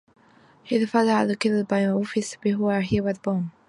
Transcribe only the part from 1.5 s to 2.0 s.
by an